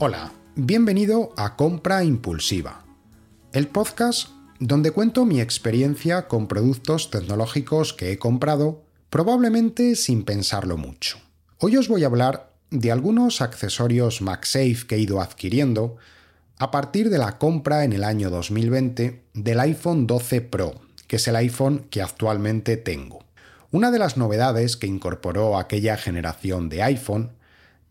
[0.00, 2.84] Hola, bienvenido a Compra Impulsiva,
[3.52, 4.28] el podcast
[4.60, 11.18] donde cuento mi experiencia con productos tecnológicos que he comprado, probablemente sin pensarlo mucho.
[11.58, 15.96] Hoy os voy a hablar de algunos accesorios MagSafe que he ido adquiriendo
[16.58, 20.74] a partir de la compra en el año 2020 del iPhone 12 Pro,
[21.08, 23.24] que es el iPhone que actualmente tengo.
[23.72, 27.32] Una de las novedades que incorporó aquella generación de iPhone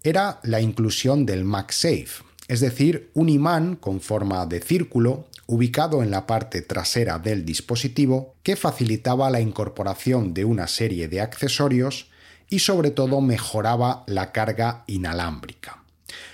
[0.04, 6.12] era la inclusión del MagSafe, es decir, un imán con forma de círculo ubicado en
[6.12, 12.10] la parte trasera del dispositivo que facilitaba la incorporación de una serie de accesorios
[12.50, 15.84] y sobre todo mejoraba la carga inalámbrica.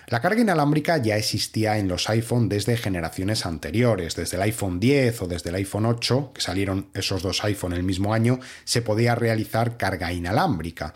[0.07, 5.23] La carga inalámbrica ya existía en los iPhone desde generaciones anteriores, desde el iPhone 10
[5.23, 9.15] o desde el iPhone 8, que salieron esos dos iPhone el mismo año, se podía
[9.15, 10.93] realizar carga inalámbrica.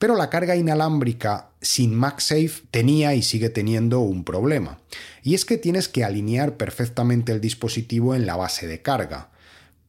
[0.00, 4.80] Pero la carga inalámbrica sin MagSafe tenía y sigue teniendo un problema,
[5.22, 9.30] y es que tienes que alinear perfectamente el dispositivo en la base de carga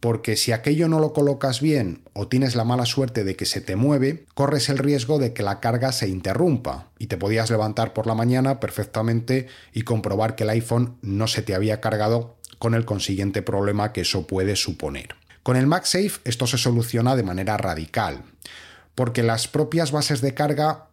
[0.02, 3.62] porque si aquello no lo colocas bien o tienes la mala suerte de que se
[3.62, 7.94] te mueve, corres el riesgo de que la carga se interrumpa y te podías levantar
[7.94, 12.74] por la mañana perfectamente y comprobar que el iPhone no se te había cargado con
[12.74, 15.16] el consiguiente problema que eso puede suponer.
[15.44, 18.24] Con el MagSafe esto se soluciona de manera radical
[18.96, 20.88] porque las propias bases de carga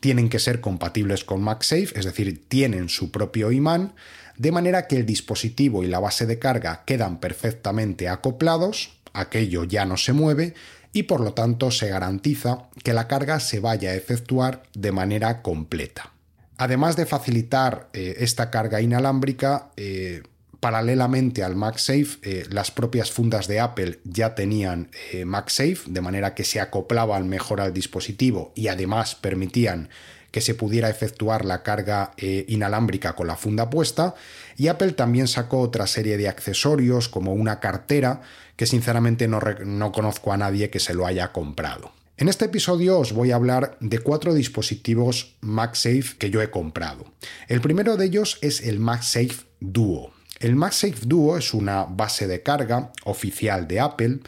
[0.00, 3.94] tienen que ser compatibles con MagSafe, es decir, tienen su propio imán,
[4.36, 9.84] de manera que el dispositivo y la base de carga quedan perfectamente acoplados, aquello ya
[9.84, 10.54] no se mueve
[10.92, 15.42] y por lo tanto se garantiza que la carga se vaya a efectuar de manera
[15.42, 16.12] completa.
[16.56, 20.22] Además de facilitar eh, esta carga inalámbrica, eh,
[20.64, 24.88] paralelamente al MagSafe, eh, las propias fundas de Apple ya tenían
[25.26, 29.90] MagSafe, de manera que se acoplaban mejor al dispositivo y además permitían
[30.34, 34.16] que se pudiera efectuar la carga eh, inalámbrica con la funda puesta
[34.56, 38.22] y Apple también sacó otra serie de accesorios como una cartera
[38.56, 41.92] que sinceramente no, no conozco a nadie que se lo haya comprado.
[42.16, 47.04] En este episodio os voy a hablar de cuatro dispositivos MagSafe que yo he comprado.
[47.46, 50.13] El primero de ellos es el MagSafe Duo.
[50.44, 54.18] El MagSafe Duo es una base de carga oficial de Apple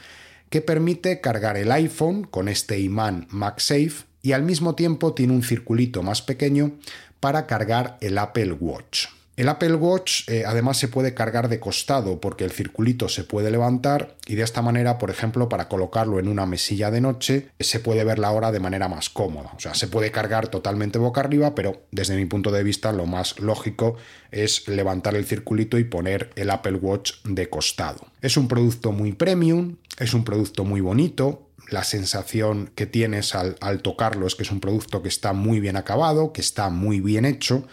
[0.48, 5.42] que permite cargar el iPhone con este imán MagSafe y al mismo tiempo tiene un
[5.42, 6.72] circulito más pequeño
[7.20, 9.08] para cargar el Apple Watch.
[9.36, 13.50] El Apple Watch eh, además se puede cargar de costado porque el circulito se puede
[13.50, 17.80] levantar y de esta manera, por ejemplo, para colocarlo en una mesilla de noche, se
[17.80, 19.52] puede ver la hora de manera más cómoda.
[19.54, 23.04] O sea, se puede cargar totalmente boca arriba, pero desde mi punto de vista lo
[23.04, 23.96] más lógico
[24.30, 28.06] es levantar el circulito y poner el Apple Watch de costado.
[28.22, 33.82] Es un producto muy premium, es un producto muy bonito, la sensación que tienes al,
[33.82, 37.24] tocarlo es que es un producto que está muy bien acabado, que está muy bien
[37.24, 37.66] hecho,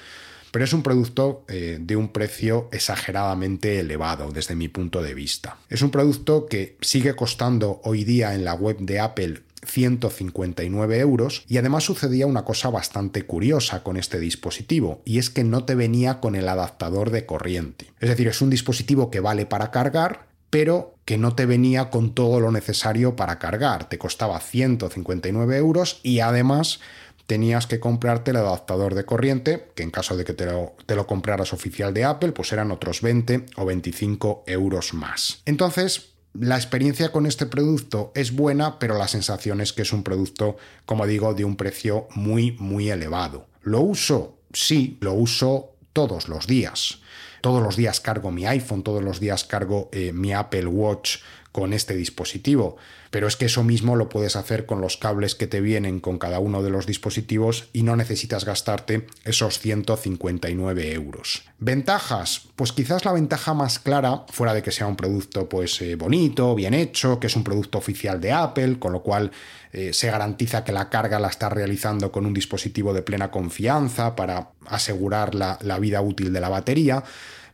[0.53, 5.57] pero es un producto eh, de un precio exageradamente elevado desde mi punto de vista.
[5.67, 11.43] Es un producto que sigue costando hoy día en la web de Apple 159 euros
[11.47, 15.73] y además sucedía una cosa bastante curiosa con este dispositivo y es que no te
[15.73, 17.87] venía con el adaptador de corriente.
[17.99, 22.13] Es decir, es un dispositivo que vale para cargar, pero que no te venía con
[22.13, 23.89] todo lo necesario para cargar.
[23.89, 26.79] Te costaba 159 euros y además
[27.28, 30.95] tenías que comprarte el adaptador de corriente, que en caso de que te lo, te
[30.95, 35.41] lo compraras oficial de Apple, pues eran otros 20 o 25 euros más.
[35.45, 40.03] Entonces, la experiencia con este producto es buena, pero la sensación es que es un
[40.03, 43.47] producto, como digo, de un precio muy, muy elevado.
[43.62, 44.39] ¿Lo uso?
[44.51, 47.00] Sí, lo uso todos los días.
[47.41, 51.17] Todos los días cargo mi iPhone, todos los días cargo eh, mi Apple Watch
[51.53, 52.75] con este dispositivo.
[53.11, 56.17] Pero es que eso mismo lo puedes hacer con los cables que te vienen con
[56.17, 61.43] cada uno de los dispositivos y no necesitas gastarte esos 159 euros.
[61.59, 65.95] Ventajas, pues quizás la ventaja más clara, fuera de que sea un producto pues eh,
[65.95, 69.31] bonito, bien hecho, que es un producto oficial de Apple, con lo cual
[69.73, 74.15] eh, se garantiza que la carga la está realizando con un dispositivo de plena confianza
[74.15, 77.03] para asegurar la vida útil de la batería.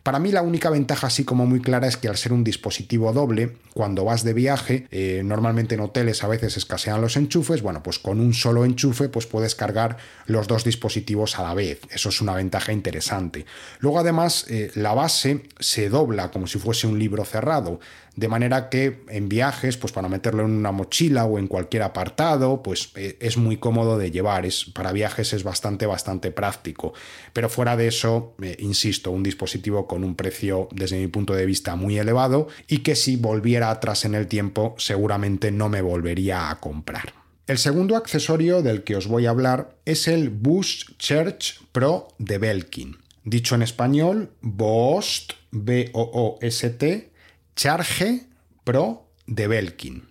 [0.09, 3.13] Para mí la única ventaja así como muy clara es que al ser un dispositivo
[3.13, 7.83] doble, cuando vas de viaje, eh, normalmente en hoteles a veces escasean los enchufes, bueno,
[7.83, 11.81] pues con un solo enchufe pues puedes cargar los dos dispositivos a la vez.
[11.91, 13.45] Eso es una ventaja interesante.
[13.81, 17.79] Luego además eh, la base se dobla como si fuese un libro cerrado
[18.15, 22.61] de manera que en viajes, pues para meterlo en una mochila o en cualquier apartado,
[22.61, 26.93] pues eh, es muy cómodo de llevar, es, para viajes es bastante, bastante práctico.
[27.31, 31.75] Pero fuera de eso, insisto, un dispositivo con un precio desde mi punto de vista
[31.75, 36.59] muy elevado y que si volviera atrás en el tiempo seguramente no me volvería a
[36.59, 37.13] comprar.
[37.47, 42.37] El segundo accesorio del que os voy a hablar es el Boost Church Pro de
[42.37, 42.97] Belkin.
[43.23, 47.11] Dicho en español, Boost, B-O-O-S-T,
[47.55, 48.27] Charge
[48.63, 50.09] Pro de Belkin.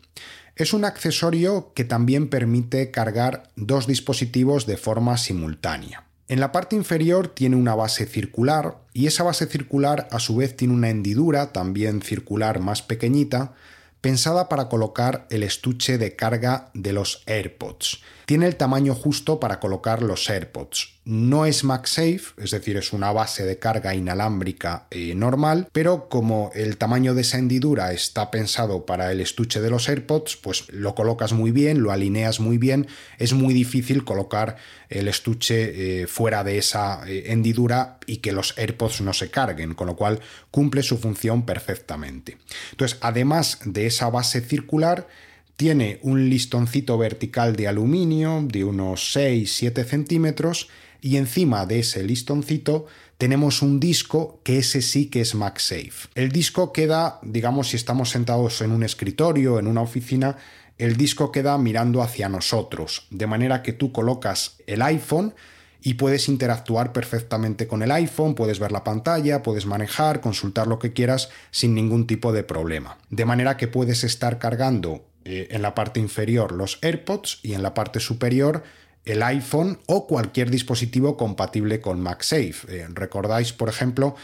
[0.56, 6.07] Es un accesorio que también permite cargar dos dispositivos de forma simultánea.
[6.28, 10.54] En la parte inferior tiene una base circular y esa base circular a su vez
[10.54, 13.54] tiene una hendidura también circular más pequeñita
[14.02, 18.02] pensada para colocar el estuche de carga de los AirPods.
[18.26, 20.97] Tiene el tamaño justo para colocar los AirPods.
[21.10, 26.50] No es MagSafe, es decir, es una base de carga inalámbrica eh, normal, pero como
[26.54, 30.94] el tamaño de esa hendidura está pensado para el estuche de los AirPods, pues lo
[30.94, 34.58] colocas muy bien, lo alineas muy bien, es muy difícil colocar
[34.90, 39.72] el estuche eh, fuera de esa eh, hendidura y que los AirPods no se carguen,
[39.72, 40.20] con lo cual
[40.50, 42.36] cumple su función perfectamente.
[42.72, 45.08] Entonces, además de esa base circular,
[45.56, 50.68] tiene un listoncito vertical de aluminio de unos 6-7 centímetros
[51.00, 52.86] y encima de ese listoncito
[53.18, 56.08] tenemos un disco que ese sí que es MagSafe.
[56.14, 60.36] El disco queda, digamos, si estamos sentados en un escritorio, en una oficina,
[60.78, 65.34] el disco queda mirando hacia nosotros, de manera que tú colocas el iPhone
[65.82, 70.78] y puedes interactuar perfectamente con el iPhone, puedes ver la pantalla, puedes manejar, consultar lo
[70.78, 72.98] que quieras sin ningún tipo de problema.
[73.10, 77.62] De manera que puedes estar cargando eh, en la parte inferior los AirPods y en
[77.62, 78.62] la parte superior
[79.04, 82.54] el iPhone o cualquier dispositivo compatible con MagSafe.
[82.68, 84.16] Eh, recordáis, por ejemplo,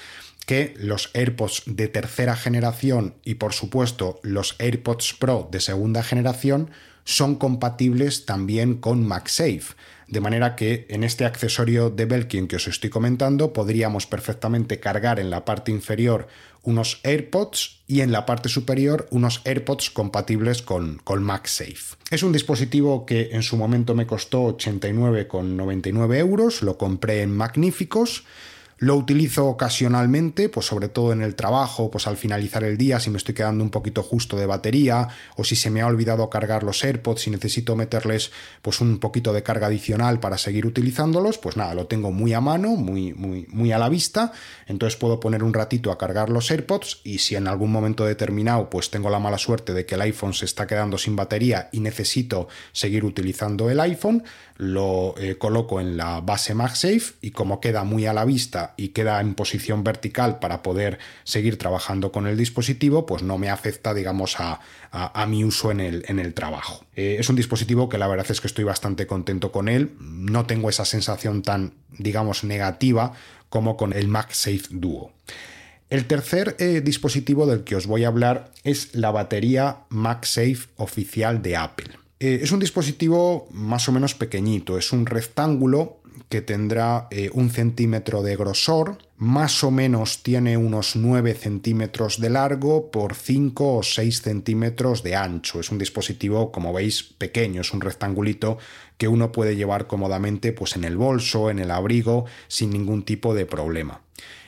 [0.46, 6.70] que los AirPods de tercera generación y por supuesto los AirPods Pro de segunda generación
[7.04, 9.74] son compatibles también con MagSafe.
[10.08, 15.18] De manera que en este accesorio de Belkin que os estoy comentando podríamos perfectamente cargar
[15.18, 16.28] en la parte inferior
[16.62, 21.96] unos AirPods y en la parte superior unos AirPods compatibles con, con MagSafe.
[22.10, 28.24] Es un dispositivo que en su momento me costó 89,99 euros, lo compré en Magníficos
[28.84, 33.08] lo utilizo ocasionalmente, pues sobre todo en el trabajo, pues al finalizar el día, si
[33.08, 36.64] me estoy quedando un poquito justo de batería, o si se me ha olvidado cargar
[36.64, 41.56] los AirPods y necesito meterles pues un poquito de carga adicional para seguir utilizándolos, pues
[41.56, 44.32] nada, lo tengo muy a mano, muy, muy, muy a la vista,
[44.66, 48.68] entonces puedo poner un ratito a cargar los AirPods y si en algún momento determinado
[48.68, 51.80] pues tengo la mala suerte de que el iPhone se está quedando sin batería y
[51.80, 54.24] necesito seguir utilizando el iPhone,
[54.58, 58.88] lo eh, coloco en la base MagSafe y como queda muy a la vista y
[58.88, 63.94] queda en posición vertical para poder seguir trabajando con el dispositivo, pues no me afecta,
[63.94, 64.60] digamos, a,
[65.26, 66.84] mi uso en el, en el trabajo.
[66.94, 70.46] Eh, es un dispositivo que la verdad es que estoy bastante contento con él, no
[70.46, 73.12] tengo esa sensación tan, digamos, negativa
[73.48, 75.12] como con el MagSafe Duo.
[75.90, 81.42] El tercer eh, dispositivo del que os voy a hablar es la batería MagSafe oficial
[81.42, 81.90] de Apple.
[82.20, 87.50] Eh, es un dispositivo más o menos pequeñito, es un rectángulo que tendrá eh, un
[87.50, 93.82] centímetro de grosor, más o menos tiene unos 9 centímetros de largo por 5 o
[93.82, 95.60] 6 centímetros de ancho.
[95.60, 98.58] Es un dispositivo, como veis, pequeño, es un rectangulito
[98.98, 103.34] que uno puede llevar cómodamente pues, en el bolso, en el abrigo, sin ningún tipo
[103.34, 104.02] de problema.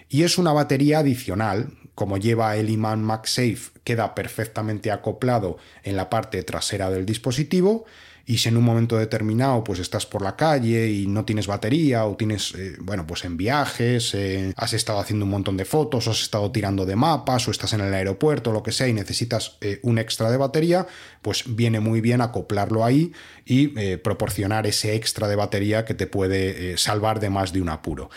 [0.09, 6.11] Y es una batería adicional como lleva el imán MagSafe, queda perfectamente acoplado en la
[6.11, 7.87] parte trasera del dispositivo
[8.29, 12.05] y si en un momento determinado pues estás por la calle y no tienes batería
[12.07, 16.09] o tienes, eh, bueno, pues en viajes, eh, has estado haciendo un montón de fotos,
[16.09, 18.93] o has estado tirando de mapas o estás en el aeropuerto, lo que sea, y
[18.93, 20.89] necesitas eh, un extra de batería,
[21.23, 23.13] pues viene muy bien acoplarlo ahí
[23.45, 23.69] y
[23.99, 28.11] proporcionar ese extra de batería que te puede salvar de más de un apuro.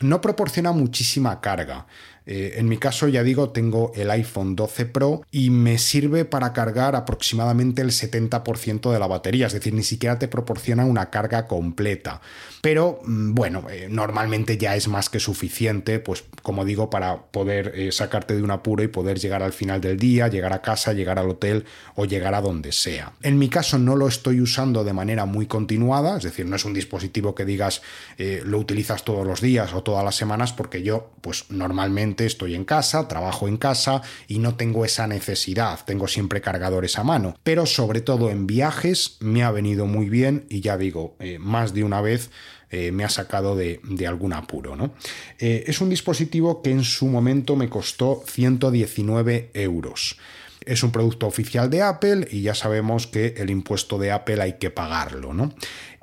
[0.00, 1.86] No proporciona muchísima carga.
[2.26, 6.52] Eh, en mi caso, ya digo, tengo el iPhone 12 Pro y me sirve para
[6.52, 11.46] cargar aproximadamente el 70% de la batería, es decir, ni siquiera te proporciona una carga
[11.46, 12.20] completa.
[12.62, 17.72] Pero mm, bueno, eh, normalmente ya es más que suficiente, pues como digo, para poder
[17.76, 20.92] eh, sacarte de un apuro y poder llegar al final del día, llegar a casa,
[20.92, 21.64] llegar al hotel
[21.94, 23.12] o llegar a donde sea.
[23.22, 26.64] En mi caso no lo estoy usando de manera muy continuada, es decir, no es
[26.64, 27.82] un dispositivo que digas
[28.18, 32.64] lo utilizas todos los días o todas las semanas, porque yo pues normalmente estoy en
[32.64, 37.36] casa, trabajo en casa y no tengo esa necesidad, tengo siempre cargadores a mano.
[37.42, 41.74] Pero sobre todo en viajes me ha venido muy bien y ya digo, eh, más
[41.74, 42.30] de una vez
[42.70, 44.74] eh, me ha sacado de, algún apuro.
[44.76, 44.92] ¿no?
[45.38, 50.18] Eh, es un dispositivo que en su momento me costó 119 euros.
[50.64, 54.54] Es un producto oficial de Apple y ya sabemos que el impuesto de Apple hay
[54.54, 55.32] que pagarlo.
[55.32, 55.54] ¿no?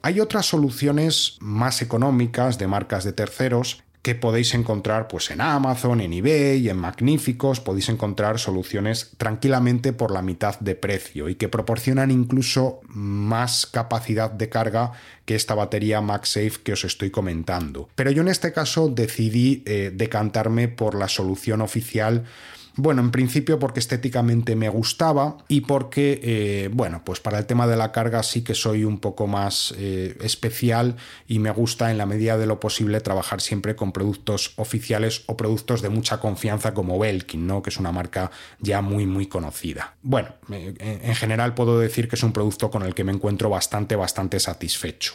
[0.02, 6.02] Hay otras soluciones más económicas de marcas de terceros que podéis encontrar pues en Amazon,
[6.02, 11.48] en eBay, en Magníficos, podéis encontrar soluciones tranquilamente por la mitad de precio y que
[11.48, 14.92] proporcionan incluso más capacidad de carga
[15.26, 17.88] que esta batería MagSafe que os estoy comentando.
[17.96, 22.26] Pero yo en este caso decidí eh, decantarme por la solución oficial
[22.76, 27.68] bueno, en principio porque estéticamente me gustaba y porque, eh, bueno, pues para el tema
[27.68, 30.96] de la carga sí que soy un poco más eh, especial
[31.28, 35.38] y me gusta en la medida de lo posible trabajar siempre con productos oficiales o
[35.38, 37.62] productos de mucha confianza como Belkin, ¿no?
[37.62, 39.96] Que es una marca ya muy, muy conocida.
[40.02, 43.96] Bueno, en general puedo decir que es un producto con el que me encuentro bastante,
[43.96, 45.14] bastante satisfecho.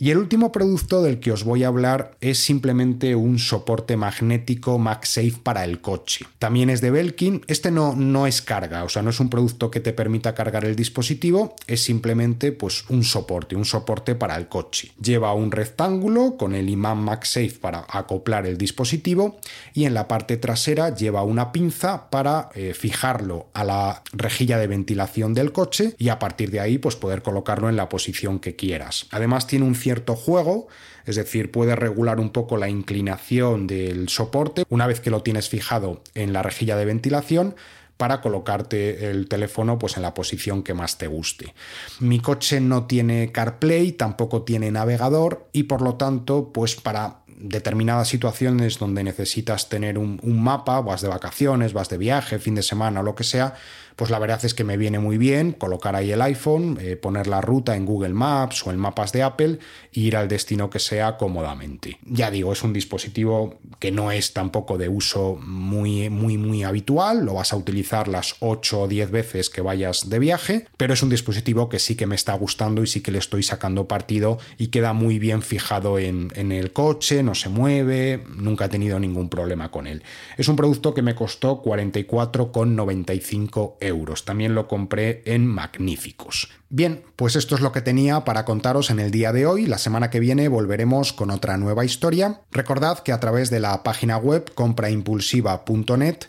[0.00, 4.78] Y el último producto del que os voy a hablar es simplemente un soporte magnético
[4.78, 6.24] MagSafe para el coche.
[6.38, 7.42] También es de Belkin.
[7.46, 10.64] Este no, no es carga, o sea, no es un producto que te permita cargar
[10.64, 14.92] el dispositivo, es simplemente pues un soporte, un soporte para el coche.
[15.00, 19.38] Lleva un rectángulo con el imán MagSafe para acoplar el dispositivo
[19.74, 24.66] y en la parte trasera lleva una pinza para eh, fijarlo a la rejilla de
[24.66, 28.56] ventilación del coche y a partir de ahí pues poder colocarlo en la posición que
[28.56, 29.06] quieras.
[29.10, 30.68] Además tiene un cierto juego,
[31.08, 35.48] es decir, puede regular un poco la inclinación del soporte una vez que lo tienes
[35.48, 37.56] fijado en la rejilla de ventilación
[37.96, 41.54] para colocarte el teléfono pues en la posición que más te guste.
[41.98, 48.08] Mi coche no tiene CarPlay, tampoco tiene navegador y por lo tanto pues para determinadas
[48.08, 52.62] situaciones donde necesitas tener un, un mapa, vas de vacaciones, vas de viaje, fin de
[52.62, 53.54] semana o lo que sea,
[53.98, 57.26] pues la verdad es que me viene muy bien colocar ahí el iPhone, eh, poner
[57.26, 59.58] la ruta en Google Maps o en mapas de Apple
[59.92, 61.98] e ir al destino que sea cómodamente.
[62.04, 67.24] Ya digo, es un dispositivo que no es tampoco de uso muy, muy, muy habitual,
[67.24, 71.02] lo vas a utilizar las 8 o 10 veces que vayas de viaje, pero es
[71.02, 74.38] un dispositivo que sí que me está gustando y sí que le estoy sacando partido
[74.58, 79.00] y queda muy bien fijado en, en el coche, no se mueve, nunca he tenido
[79.00, 80.04] ningún problema con él.
[80.36, 84.24] Es un producto que me costó 44,95 euros euros.
[84.24, 86.48] También lo compré en Magníficos.
[86.70, 89.66] Bien, pues esto es lo que tenía para contaros en el día de hoy.
[89.66, 92.42] La semana que viene volveremos con otra nueva historia.
[92.52, 96.26] Recordad que a través de la página web compraimpulsiva.net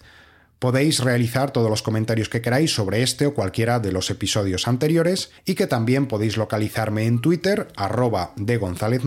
[0.59, 5.31] podéis realizar todos los comentarios que queráis sobre este o cualquiera de los episodios anteriores
[5.45, 9.01] y que también podéis localizarme en Twitter arroba de González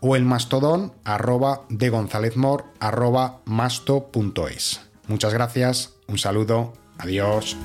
[0.00, 2.34] o en Mastodon arroba de González
[2.78, 4.80] arroba masto.es.
[5.08, 7.56] Muchas gracias, un saludo Adiós.